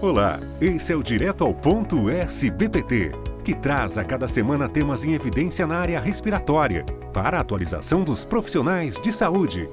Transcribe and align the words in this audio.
Olá, 0.00 0.38
esse 0.60 0.92
é 0.92 0.96
o 0.96 1.02
Direto 1.02 1.42
ao 1.42 1.52
Ponto 1.52 2.08
SBPT, 2.08 3.10
que 3.44 3.52
traz 3.52 3.98
a 3.98 4.04
cada 4.04 4.28
semana 4.28 4.68
temas 4.68 5.02
em 5.02 5.12
evidência 5.12 5.66
na 5.66 5.76
área 5.76 5.98
respiratória, 5.98 6.84
para 7.12 7.36
a 7.36 7.40
atualização 7.40 8.04
dos 8.04 8.24
profissionais 8.24 8.94
de 8.94 9.12
saúde. 9.12 9.68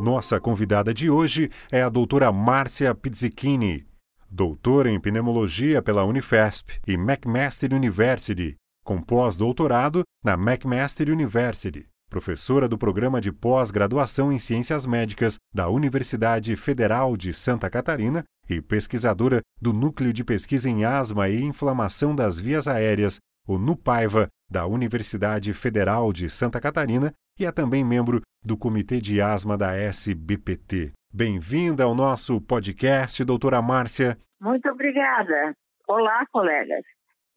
Nossa 0.00 0.40
convidada 0.40 0.92
de 0.92 1.08
hoje 1.08 1.48
é 1.70 1.80
a 1.80 1.88
doutora 1.88 2.32
Márcia 2.32 2.92
Pizzichini, 2.92 3.86
doutora 4.28 4.90
em 4.90 4.98
pneumologia 4.98 5.80
pela 5.80 6.02
Unifesp 6.02 6.72
e 6.88 6.94
McMaster 6.94 7.72
University, 7.72 8.56
com 8.84 9.00
pós-doutorado 9.00 10.02
na 10.24 10.32
McMaster 10.32 11.08
University 11.08 11.86
professora 12.08 12.68
do 12.68 12.78
programa 12.78 13.20
de 13.20 13.30
pós-graduação 13.30 14.32
em 14.32 14.38
Ciências 14.38 14.86
Médicas 14.86 15.36
da 15.54 15.68
Universidade 15.68 16.56
Federal 16.56 17.16
de 17.16 17.32
Santa 17.32 17.68
Catarina 17.68 18.24
e 18.48 18.60
pesquisadora 18.60 19.40
do 19.60 19.72
Núcleo 19.72 20.12
de 20.12 20.24
Pesquisa 20.24 20.68
em 20.68 20.84
Asma 20.84 21.28
e 21.28 21.42
Inflamação 21.42 22.14
das 22.14 22.40
Vias 22.40 22.66
Aéreas, 22.66 23.18
o 23.46 23.58
NUPAIVA, 23.58 24.28
da 24.50 24.66
Universidade 24.66 25.52
Federal 25.52 26.12
de 26.12 26.30
Santa 26.30 26.60
Catarina 26.60 27.12
e 27.38 27.44
é 27.44 27.52
também 27.52 27.84
membro 27.84 28.22
do 28.42 28.56
Comitê 28.56 29.00
de 29.00 29.20
Asma 29.20 29.56
da 29.58 29.74
SBPT. 29.76 30.92
Bem-vinda 31.12 31.84
ao 31.84 31.94
nosso 31.94 32.40
podcast, 32.40 33.22
doutora 33.24 33.60
Márcia. 33.60 34.16
Muito 34.40 34.68
obrigada. 34.68 35.54
Olá, 35.86 36.24
colegas. 36.32 36.84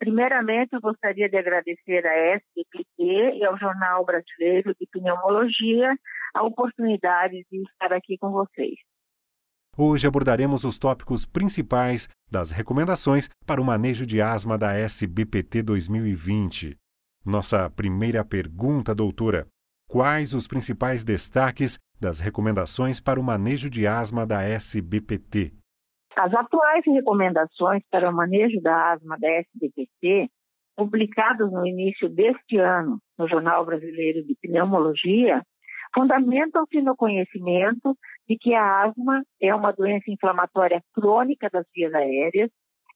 Primeiramente, 0.01 0.73
eu 0.73 0.81
gostaria 0.81 1.29
de 1.29 1.37
agradecer 1.37 2.03
à 2.07 2.35
SPPT 2.35 3.37
e 3.37 3.45
ao 3.45 3.55
Jornal 3.55 4.03
Brasileiro 4.03 4.73
de 4.73 4.87
Pneumologia 4.87 5.95
a 6.33 6.41
oportunidade 6.41 7.45
de 7.51 7.61
estar 7.61 7.93
aqui 7.93 8.17
com 8.17 8.31
vocês. 8.31 8.79
Hoje 9.77 10.07
abordaremos 10.07 10.63
os 10.63 10.79
tópicos 10.79 11.27
principais 11.27 12.09
das 12.31 12.49
recomendações 12.49 13.29
para 13.45 13.61
o 13.61 13.63
manejo 13.63 14.03
de 14.03 14.19
asma 14.19 14.57
da 14.57 14.73
SBPT 14.73 15.61
2020. 15.61 16.75
Nossa 17.23 17.69
primeira 17.69 18.25
pergunta, 18.25 18.95
doutora: 18.95 19.45
quais 19.87 20.33
os 20.33 20.47
principais 20.47 21.03
destaques 21.03 21.77
das 21.99 22.19
recomendações 22.19 22.99
para 22.99 23.19
o 23.19 23.23
manejo 23.23 23.69
de 23.69 23.85
asma 23.85 24.25
da 24.25 24.41
SBPT? 24.41 25.60
As 26.15 26.33
atuais 26.33 26.83
recomendações 26.85 27.83
para 27.89 28.09
o 28.09 28.13
manejo 28.13 28.61
da 28.61 28.93
asma 28.93 29.17
da 29.17 29.29
SBPT, 29.29 30.29
publicadas 30.75 31.51
no 31.51 31.65
início 31.65 32.09
deste 32.09 32.57
ano 32.57 32.99
no 33.17 33.27
Jornal 33.27 33.65
Brasileiro 33.65 34.23
de 34.25 34.35
Pneumologia, 34.35 35.41
fundamentam-se 35.93 36.81
no 36.81 36.95
conhecimento 36.95 37.97
de 38.27 38.37
que 38.37 38.53
a 38.53 38.83
asma 38.83 39.23
é 39.41 39.53
uma 39.53 39.71
doença 39.71 40.09
inflamatória 40.09 40.81
crônica 40.93 41.49
das 41.49 41.65
vias 41.73 41.93
aéreas, 41.93 42.49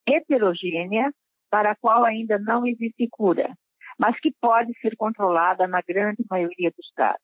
heterogênea, 0.08 1.12
para 1.50 1.72
a 1.72 1.76
qual 1.76 2.04
ainda 2.04 2.38
não 2.38 2.66
existe 2.66 3.08
cura, 3.10 3.54
mas 3.98 4.20
que 4.20 4.32
pode 4.42 4.78
ser 4.80 4.96
controlada 4.98 5.68
na 5.68 5.82
grande 5.82 6.24
maioria 6.30 6.72
dos 6.76 6.92
casos. 6.96 7.22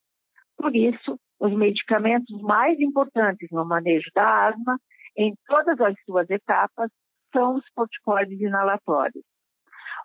Por 0.58 0.76
isso, 0.76 1.20
os 1.40 1.52
medicamentos 1.54 2.40
mais 2.42 2.80
importantes 2.80 3.50
no 3.52 3.66
manejo 3.66 4.10
da 4.14 4.48
asma 4.48 4.78
em 5.16 5.36
todas 5.46 5.80
as 5.82 5.96
suas 6.06 6.30
etapas 6.30 6.90
são 7.34 7.56
os 7.56 7.66
corticoides 7.76 8.40
inalatórios. 8.40 9.24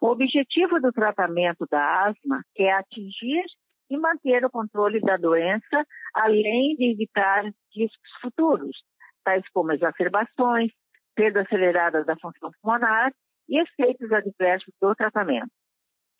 O 0.00 0.08
objetivo 0.08 0.80
do 0.80 0.92
tratamento 0.92 1.66
da 1.70 2.06
asma 2.06 2.42
é 2.56 2.72
atingir 2.72 3.44
e 3.88 3.96
manter 3.96 4.44
o 4.44 4.50
controle 4.50 5.00
da 5.00 5.16
doença, 5.16 5.86
além 6.14 6.74
de 6.76 6.92
evitar 6.92 7.44
riscos 7.74 8.10
futuros, 8.20 8.76
tais 9.24 9.44
como 9.52 9.72
exacerbações, 9.72 10.70
perda 11.14 11.42
acelerada 11.42 12.04
da 12.04 12.16
função 12.16 12.50
pulmonar 12.60 13.12
e 13.48 13.60
efeitos 13.60 14.12
adversos 14.12 14.72
do 14.80 14.94
tratamento. 14.94 15.50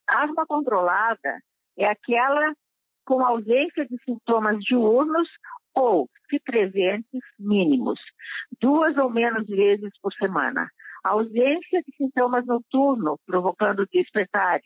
A 0.08 0.24
asma 0.24 0.46
controlada 0.46 1.38
é 1.76 1.86
aquela 1.86 2.54
com 3.04 3.24
ausência 3.24 3.86
de 3.86 3.96
sintomas 4.04 4.58
diurnos 4.60 5.28
ou, 5.74 6.08
se 6.28 6.40
presentes, 6.40 7.20
mínimos, 7.38 8.00
duas 8.60 8.96
ou 8.96 9.10
menos 9.10 9.46
vezes 9.46 9.90
por 10.00 10.12
semana. 10.14 10.68
ausência 11.04 11.82
de 11.82 11.96
sintomas 11.96 12.44
noturnos, 12.46 13.20
provocando 13.24 13.86
despertar. 13.92 14.60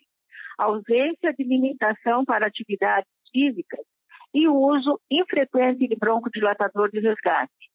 ausência 0.57 1.33
de 1.33 1.43
limitação 1.43 2.25
para 2.25 2.47
atividades 2.47 3.09
físicas 3.31 3.85
e 4.33 4.47
uso 4.47 4.99
infrequente 5.09 5.87
de 5.87 5.95
broncodilatador 5.95 6.89
de 6.91 6.99
resgate, 6.99 7.69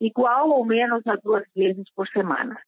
igual 0.00 0.50
ou 0.50 0.64
menos 0.64 1.06
a 1.06 1.16
duas 1.16 1.44
vezes 1.54 1.84
por 1.94 2.06
semana. 2.08 2.60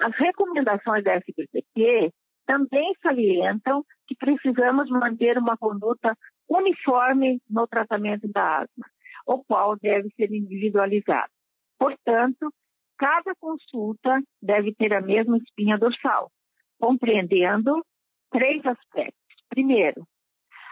As 0.00 0.14
recomendações 0.16 1.04
da 1.04 1.14
SBPT 1.14 2.12
também 2.46 2.94
salientam 3.02 3.84
que 4.06 4.16
precisamos 4.16 4.88
manter 4.90 5.38
uma 5.38 5.56
conduta 5.56 6.16
uniforme 6.48 7.40
no 7.48 7.66
tratamento 7.66 8.28
da 8.28 8.60
asma 8.60 8.86
o 9.30 9.44
qual 9.44 9.76
deve 9.76 10.08
ser 10.16 10.32
individualizado. 10.32 11.30
Portanto, 11.78 12.52
cada 12.98 13.32
consulta 13.38 14.20
deve 14.42 14.74
ter 14.74 14.92
a 14.92 15.00
mesma 15.00 15.36
espinha 15.36 15.78
dorsal, 15.78 16.32
compreendendo 16.80 17.80
três 18.28 18.60
aspectos. 18.66 19.14
Primeiro, 19.48 20.04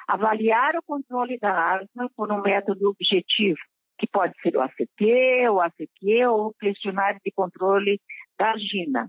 avaliar 0.08 0.74
o 0.74 0.82
controle 0.82 1.38
da 1.38 1.76
asma 1.76 2.10
por 2.16 2.32
um 2.32 2.42
método 2.42 2.91
objetivo, 2.91 3.60
que 3.96 4.08
pode 4.08 4.34
ser 4.42 4.56
o 4.56 4.60
ACT, 4.60 5.48
o 5.52 5.60
ACQ 5.60 6.26
ou 6.26 6.46
o 6.48 6.54
questionário 6.54 7.20
de 7.25 7.30
controle 7.30 8.00
da 8.36 8.56
GINA. 8.56 9.08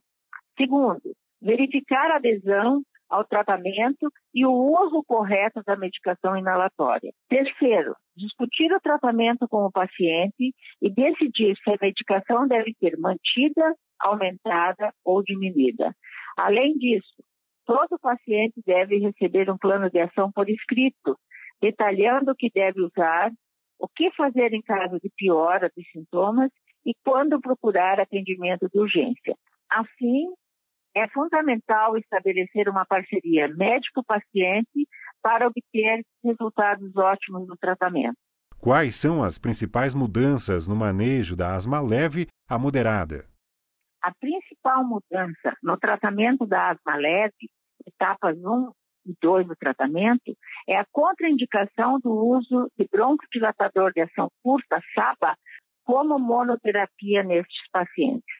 Segundo, 0.55 1.15
verificar 1.41 2.11
a 2.11 2.17
adesão 2.17 2.83
ao 3.09 3.25
tratamento 3.25 4.11
e 4.33 4.45
o 4.45 4.51
uso 4.51 5.03
correto 5.03 5.61
da 5.65 5.75
medicação 5.75 6.37
inalatória. 6.37 7.11
Terceiro, 7.27 7.95
discutir 8.15 8.71
o 8.71 8.79
tratamento 8.79 9.47
com 9.47 9.65
o 9.65 9.71
paciente 9.71 10.53
e 10.81 10.89
decidir 10.89 11.57
se 11.57 11.71
a 11.71 11.77
medicação 11.81 12.47
deve 12.47 12.73
ser 12.79 12.97
mantida, 12.97 13.75
aumentada 13.99 14.93
ou 15.03 15.23
diminuída. 15.23 15.93
Além 16.37 16.77
disso, 16.77 17.23
todo 17.65 17.99
paciente 17.99 18.61
deve 18.65 18.97
receber 18.97 19.49
um 19.49 19.57
plano 19.57 19.89
de 19.89 19.99
ação 19.99 20.31
por 20.31 20.49
escrito, 20.49 21.17
detalhando 21.61 22.31
o 22.31 22.35
que 22.35 22.49
deve 22.53 22.81
usar, 22.81 23.31
o 23.79 23.87
que 23.87 24.11
fazer 24.11 24.53
em 24.53 24.61
caso 24.61 24.99
de 24.99 25.09
piora 25.15 25.71
dos 25.75 25.85
sintomas 25.91 26.51
e 26.85 26.93
quando 27.03 27.41
procurar 27.41 27.99
atendimento 27.99 28.69
de 28.71 28.79
urgência. 28.79 29.35
Assim, 29.69 30.27
é 30.95 31.07
fundamental 31.09 31.97
estabelecer 31.97 32.67
uma 32.69 32.85
parceria 32.85 33.47
médico-paciente 33.47 34.87
para 35.21 35.47
obter 35.47 36.03
resultados 36.23 36.95
ótimos 36.95 37.47
no 37.47 37.57
tratamento. 37.57 38.17
Quais 38.59 38.95
são 38.95 39.23
as 39.23 39.37
principais 39.39 39.95
mudanças 39.95 40.67
no 40.67 40.75
manejo 40.75 41.35
da 41.35 41.55
asma 41.55 41.79
leve 41.79 42.27
a 42.49 42.57
moderada? 42.57 43.25
A 44.01 44.13
principal 44.13 44.83
mudança 44.83 45.55
no 45.63 45.77
tratamento 45.77 46.45
da 46.45 46.71
asma 46.71 46.95
leve, 46.95 47.49
etapas 47.85 48.37
1 48.37 48.71
e 49.05 49.13
2 49.21 49.47
do 49.47 49.55
tratamento, 49.55 50.35
é 50.67 50.77
a 50.77 50.85
contraindicação 50.91 51.99
do 51.99 52.11
uso 52.11 52.69
de 52.77 52.87
broncodilatador 52.91 53.91
de 53.93 54.01
ação 54.01 54.29
curta, 54.43 54.81
SABA, 54.93 55.35
como 55.83 56.19
monoterapia 56.19 57.23
nestes 57.23 57.69
pacientes. 57.71 58.38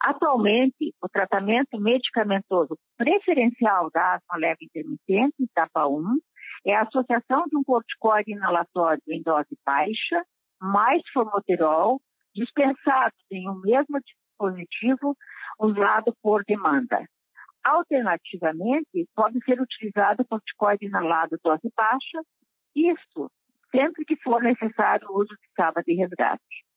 Atualmente, 0.00 0.94
o 1.02 1.08
tratamento 1.08 1.78
medicamentoso 1.80 2.78
preferencial 2.96 3.90
da 3.90 4.14
asma 4.14 4.36
leve 4.36 4.64
intermitente, 4.64 5.42
etapa 5.42 5.86
1, 5.88 6.18
é 6.66 6.74
a 6.74 6.82
associação 6.82 7.44
de 7.48 7.56
um 7.56 7.64
corticoide 7.64 8.32
inalatório 8.32 9.02
em 9.08 9.22
dose 9.22 9.58
baixa, 9.66 10.24
mais 10.60 11.02
formoterol, 11.12 12.00
dispensados 12.34 13.18
em 13.30 13.48
um 13.48 13.60
mesmo 13.60 14.00
dispositivo 14.00 15.16
usado 15.58 16.14
por 16.22 16.44
demanda. 16.44 17.04
Alternativamente, 17.64 19.08
pode 19.14 19.42
ser 19.44 19.60
utilizado 19.60 20.24
corticoide 20.24 20.86
inalado 20.86 21.38
dose 21.42 21.72
baixa, 21.76 22.22
isso 22.74 23.30
sempre 23.70 24.04
que 24.04 24.16
for 24.22 24.42
necessário 24.42 25.08
o 25.10 25.20
uso 25.20 25.34
de 25.34 25.48
sábado 25.56 25.84
de 25.84 25.94
resgate. 25.94 26.67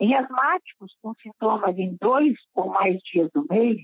Em 0.00 0.14
asmáticos 0.14 0.94
com 1.02 1.12
sintomas 1.14 1.76
em 1.76 1.96
dois 2.00 2.34
ou 2.54 2.68
mais 2.68 2.98
dias 3.02 3.28
do 3.34 3.44
mês, 3.50 3.78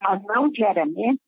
mas 0.00 0.22
não 0.24 0.50
diariamente, 0.50 1.22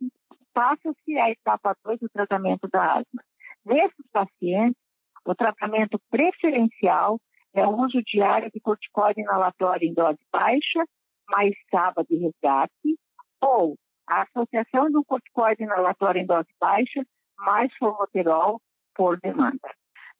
passa-se 0.52 1.18
à 1.18 1.30
etapa 1.30 1.76
2 1.84 2.00
do 2.00 2.08
tratamento 2.08 2.68
da 2.68 2.94
asma. 2.94 3.22
Nesses 3.64 4.06
pacientes, 4.12 4.80
o 5.24 5.34
tratamento 5.34 6.00
preferencial 6.10 7.20
é 7.54 7.66
o 7.66 7.76
uso 7.76 8.02
diário 8.02 8.50
de 8.50 8.60
corticoide 8.60 9.20
inalatório 9.20 9.88
em 9.88 9.94
dose 9.94 10.18
baixa, 10.32 10.84
mais 11.28 11.54
sábado 11.70 12.06
de 12.08 12.16
resgate, 12.16 12.98
ou 13.40 13.76
a 14.08 14.22
associação 14.22 14.88
de 14.88 14.96
um 14.96 15.04
corticoide 15.04 15.62
inalatório 15.62 16.20
em 16.20 16.26
dose 16.26 16.48
baixa, 16.60 17.04
mais 17.38 17.72
formoterol 17.76 18.60
por 18.94 19.18
demanda. 19.20 19.70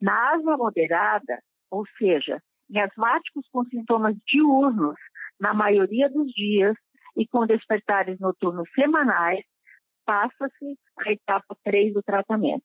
Na 0.01 0.35
asma 0.35 0.57
moderada, 0.57 1.41
ou 1.71 1.85
seja, 1.99 2.43
Em 2.71 2.81
asmáticos 2.81 3.47
com 3.53 3.65
sintomas 3.65 4.17
diurnos, 4.27 4.97
na 5.39 5.55
maioria 5.55 6.09
dos 6.09 6.31
dias, 6.33 6.77
e 7.17 7.27
com 7.27 7.47
despertares 7.47 8.19
noturnos 8.21 8.69
semanais, 8.75 9.45
passa-se 10.05 10.79
a 11.01 11.13
etapa 11.13 11.57
3 11.65 11.95
do 11.95 12.03
tratamento. 12.03 12.63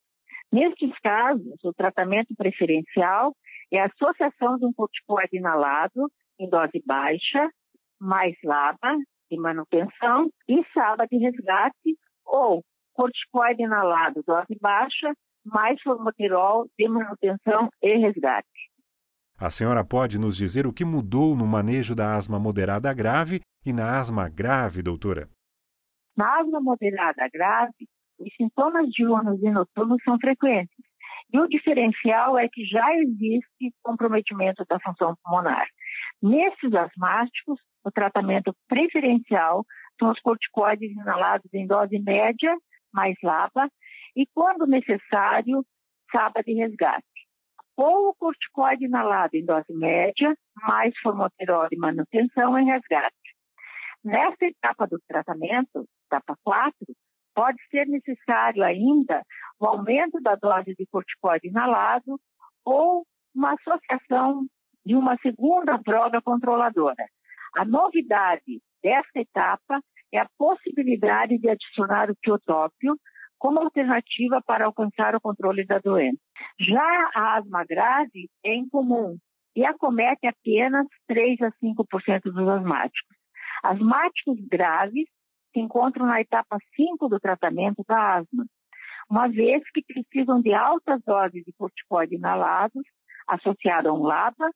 Nestes 0.51 0.91
casos, 0.99 1.57
o 1.63 1.73
tratamento 1.73 2.35
preferencial 2.35 3.33
é 3.71 3.79
a 3.79 3.85
associação 3.85 4.57
de 4.57 4.65
um 4.65 4.73
corticoide 4.73 5.37
inalado 5.37 6.11
em 6.37 6.49
dose 6.49 6.83
baixa, 6.85 7.49
mais 7.99 8.35
LABA 8.43 8.97
de 9.29 9.39
manutenção 9.39 10.29
e 10.47 10.61
SABA 10.73 11.07
de 11.07 11.17
resgate 11.17 11.97
ou 12.25 12.63
corticoide 12.93 13.63
inalado 13.63 14.21
dose 14.27 14.57
baixa, 14.59 15.13
mais 15.45 15.81
formoterol 15.81 16.67
de 16.77 16.87
manutenção 16.89 17.69
e 17.81 17.95
resgate. 17.95 18.70
A 19.41 19.49
senhora 19.49 19.83
pode 19.83 20.19
nos 20.19 20.37
dizer 20.37 20.67
o 20.67 20.71
que 20.71 20.85
mudou 20.85 21.35
no 21.35 21.47
manejo 21.47 21.95
da 21.95 22.13
asma 22.15 22.39
moderada 22.39 22.93
grave 22.93 23.41
e 23.65 23.73
na 23.73 23.97
asma 23.97 24.29
grave, 24.29 24.83
doutora? 24.83 25.27
Na 26.15 26.41
asma 26.41 26.61
moderada 26.61 27.27
grave, 27.33 27.87
os 28.19 28.31
sintomas 28.35 28.87
diurnos 28.91 29.41
e 29.41 29.49
noturnos 29.49 29.97
são 30.03 30.15
frequentes. 30.19 30.77
E 31.33 31.39
o 31.39 31.47
diferencial 31.47 32.37
é 32.37 32.47
que 32.47 32.63
já 32.65 32.85
existe 32.97 33.73
comprometimento 33.81 34.63
da 34.69 34.79
função 34.79 35.15
pulmonar. 35.23 35.65
Nesses 36.21 36.71
asmáticos, 36.75 37.59
o 37.83 37.89
tratamento 37.89 38.55
preferencial 38.67 39.65
são 39.99 40.11
os 40.11 40.19
corticoides 40.19 40.91
inalados 40.91 41.51
em 41.51 41.65
dose 41.65 41.97
média, 41.97 42.55
mais 42.93 43.15
LABA, 43.23 43.71
e, 44.15 44.27
quando 44.35 44.67
necessário, 44.67 45.65
SABA 46.11 46.43
de 46.43 46.53
resgate. 46.53 47.10
Ou 47.81 48.09
o 48.09 48.13
corticoide 48.13 48.85
inalado 48.85 49.35
em 49.35 49.43
dose 49.43 49.73
média, 49.73 50.37
mais 50.55 50.95
formoterol 50.99 51.67
de 51.67 51.77
manutenção 51.77 52.55
em 52.59 52.65
resgate. 52.65 53.15
Nesta 54.03 54.45
etapa 54.45 54.85
do 54.85 54.99
tratamento, 55.07 55.87
etapa 56.05 56.37
4, 56.43 56.75
pode 57.33 57.57
ser 57.71 57.87
necessário 57.87 58.63
ainda 58.63 59.23
o 59.59 59.65
aumento 59.65 60.21
da 60.21 60.35
dose 60.35 60.75
de 60.75 60.85
corticoide 60.91 61.47
inalado 61.47 62.19
ou 62.63 63.03
uma 63.33 63.55
associação 63.55 64.45
de 64.85 64.95
uma 64.95 65.17
segunda 65.17 65.75
droga 65.77 66.21
controladora. 66.21 67.03
A 67.57 67.65
novidade 67.65 68.61
desta 68.83 69.21
etapa 69.21 69.81
é 70.13 70.19
a 70.19 70.29
possibilidade 70.37 71.39
de 71.39 71.49
adicionar 71.49 72.11
o 72.11 72.15
tiotópio 72.21 72.95
como 73.41 73.59
alternativa 73.59 74.39
para 74.45 74.65
alcançar 74.65 75.15
o 75.15 75.19
controle 75.19 75.65
da 75.65 75.79
doença. 75.79 76.19
Já 76.59 77.09
a 77.15 77.37
asma 77.37 77.65
grave 77.65 78.29
é 78.45 78.53
incomum 78.53 79.17
e 79.55 79.65
acomete 79.65 80.27
apenas 80.27 80.85
3 81.07 81.41
a 81.41 81.51
5% 81.53 82.21
dos 82.25 82.47
asmáticos. 82.47 83.17
Asmáticos 83.63 84.37
graves 84.47 85.07
se 85.51 85.59
encontram 85.59 86.05
na 86.05 86.21
etapa 86.21 86.55
5 86.75 87.09
do 87.09 87.19
tratamento 87.19 87.83
da 87.87 88.17
asma, 88.17 88.45
uma 89.09 89.27
vez 89.27 89.63
que 89.73 89.83
precisam 89.83 90.39
de 90.39 90.53
altas 90.53 91.01
doses 91.03 91.43
de 91.43 91.51
corticoide 91.57 92.17
inalados, 92.17 92.83
associado 93.27 93.89
a 93.89 93.93
um 93.93 94.03
LABA, 94.03 94.51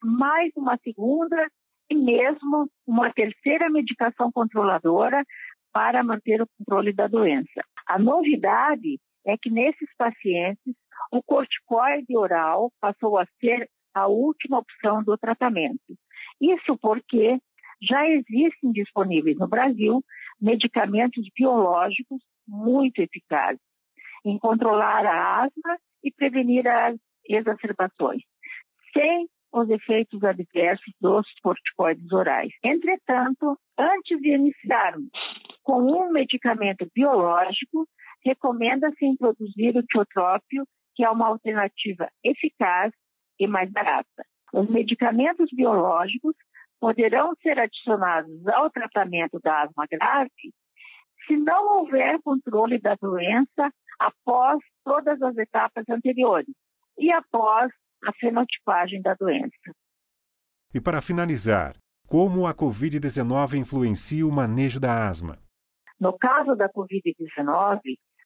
mais 0.00 0.52
uma 0.56 0.78
segunda 0.78 1.44
e 1.90 1.96
mesmo 1.96 2.70
uma 2.86 3.12
terceira 3.12 3.68
medicação 3.68 4.30
controladora 4.30 5.24
para 5.72 6.04
manter 6.04 6.40
o 6.40 6.46
controle 6.56 6.92
da 6.92 7.08
doença. 7.08 7.64
A 7.88 7.98
novidade 7.98 9.00
é 9.26 9.36
que 9.38 9.50
nesses 9.50 9.88
pacientes 9.96 10.74
o 11.10 11.22
corticoide 11.22 12.16
oral 12.16 12.70
passou 12.80 13.18
a 13.18 13.26
ser 13.40 13.68
a 13.94 14.06
última 14.06 14.58
opção 14.58 15.02
do 15.02 15.16
tratamento. 15.16 15.96
Isso 16.38 16.76
porque 16.78 17.38
já 17.80 18.06
existem 18.06 18.72
disponíveis 18.72 19.38
no 19.38 19.48
Brasil 19.48 20.04
medicamentos 20.38 21.26
biológicos 21.34 22.20
muito 22.46 23.00
eficazes 23.00 23.60
em 24.24 24.38
controlar 24.38 25.06
a 25.06 25.44
asma 25.44 25.78
e 26.04 26.12
prevenir 26.12 26.66
as 26.68 26.96
exacerbações, 27.26 28.22
sem 28.92 29.28
os 29.52 29.70
efeitos 29.70 30.22
adversos 30.22 30.92
dos 31.00 31.26
corticoides 31.42 32.12
orais. 32.12 32.52
Entretanto, 32.62 33.58
antes 33.78 34.20
de 34.20 34.34
iniciarmos 34.34 35.10
com 35.68 35.82
um 35.82 36.10
medicamento 36.10 36.88
biológico, 36.94 37.86
recomenda-se 38.24 39.04
introduzir 39.04 39.76
o 39.76 39.82
tiotrópio, 39.82 40.64
que 40.94 41.04
é 41.04 41.10
uma 41.10 41.26
alternativa 41.26 42.08
eficaz 42.24 42.90
e 43.38 43.46
mais 43.46 43.70
barata. 43.70 44.24
Os 44.54 44.66
medicamentos 44.70 45.50
biológicos 45.52 46.34
poderão 46.80 47.34
ser 47.42 47.58
adicionados 47.58 48.46
ao 48.48 48.70
tratamento 48.70 49.38
da 49.44 49.64
asma 49.64 49.84
grave 49.90 50.54
se 51.26 51.36
não 51.36 51.80
houver 51.80 52.18
controle 52.22 52.80
da 52.80 52.94
doença 52.94 53.70
após 53.98 54.58
todas 54.82 55.20
as 55.20 55.36
etapas 55.36 55.84
anteriores 55.90 56.54
e 56.96 57.12
após 57.12 57.70
a 58.06 58.12
fenotipagem 58.14 59.02
da 59.02 59.12
doença. 59.12 59.74
E 60.72 60.80
para 60.80 61.02
finalizar, 61.02 61.76
como 62.06 62.46
a 62.46 62.54
Covid-19 62.54 63.58
influencia 63.58 64.26
o 64.26 64.32
manejo 64.32 64.80
da 64.80 65.06
asma? 65.06 65.46
No 66.00 66.16
caso 66.16 66.54
da 66.54 66.68
Covid-19, 66.68 67.80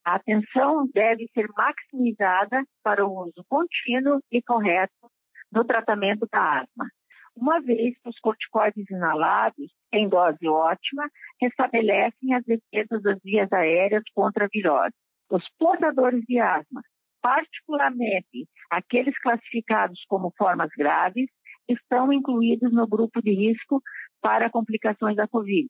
a 0.04 0.16
atenção 0.16 0.86
deve 0.92 1.26
ser 1.32 1.48
maximizada 1.56 2.62
para 2.82 3.06
o 3.06 3.24
uso 3.24 3.44
contínuo 3.48 4.20
e 4.30 4.42
correto 4.42 5.10
no 5.50 5.64
tratamento 5.64 6.26
da 6.30 6.60
asma, 6.60 6.86
uma 7.34 7.60
vez 7.60 7.94
que 7.98 8.08
os 8.08 8.18
corticoides 8.20 8.90
inalados, 8.90 9.72
em 9.90 10.06
dose 10.06 10.46
ótima, 10.46 11.08
restabelecem 11.40 12.34
as 12.34 12.44
defesas 12.44 13.02
das 13.02 13.18
vias 13.22 13.50
aéreas 13.52 14.02
contra 14.14 14.44
a 14.44 14.48
virose. 14.52 14.94
Os 15.30 15.44
portadores 15.58 16.22
de 16.28 16.38
asma, 16.38 16.82
particularmente 17.22 18.46
aqueles 18.70 19.18
classificados 19.18 20.04
como 20.08 20.32
formas 20.36 20.68
graves, 20.76 21.30
estão 21.66 22.12
incluídos 22.12 22.70
no 22.70 22.86
grupo 22.86 23.22
de 23.22 23.32
risco 23.32 23.80
para 24.20 24.50
complicações 24.50 25.16
da 25.16 25.26
Covid 25.26 25.68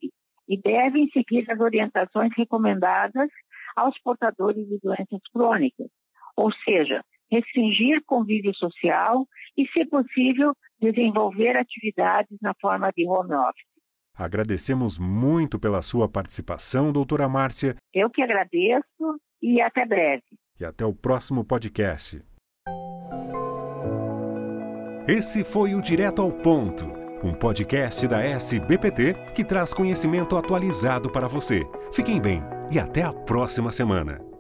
e 0.53 0.61
devem 0.61 1.09
seguir 1.09 1.51
as 1.51 1.59
orientações 1.59 2.31
recomendadas 2.37 3.31
aos 3.75 3.99
portadores 4.03 4.69
de 4.69 4.79
doenças 4.83 5.21
crônicas, 5.33 5.89
ou 6.37 6.53
seja, 6.53 7.03
restringir 7.31 8.03
convívio 8.05 8.55
social 8.55 9.27
e, 9.57 9.67
se 9.69 9.87
possível, 9.87 10.53
desenvolver 10.79 11.57
atividades 11.57 12.37
na 12.43 12.53
forma 12.61 12.93
de 12.95 13.09
home 13.09 13.33
office. 13.35 13.73
Agradecemos 14.15 14.99
muito 14.99 15.59
pela 15.59 15.81
sua 15.81 16.07
participação, 16.07 16.93
doutora 16.93 17.27
Márcia. 17.31 17.77
Eu 17.95 18.11
que 18.11 18.21
agradeço 18.21 19.19
e 19.41 19.59
até 19.59 19.87
breve. 19.87 20.23
E 20.61 20.67
até 20.67 20.85
o 20.85 20.93
próximo 20.93 21.43
podcast. 21.43 22.23
Esse 25.09 25.45
foi 25.45 25.75
o 25.75 25.81
Direto 25.81 26.21
ao 26.21 26.31
Ponto, 26.31 27.02
um 27.23 27.33
podcast 27.33 28.07
da 28.09 28.23
SBPT 28.23 29.15
que 29.35 29.45
traz 29.45 29.73
conhecimento 29.73 30.37
atualizado 30.37 31.11
para 31.11 31.29
você. 31.29 31.63
Fiquem 31.93 32.21
bem 32.21 32.43
e 32.71 32.79
até 32.79 33.03
a 33.03 33.13
próxima 33.13 33.71
semana. 33.71 34.32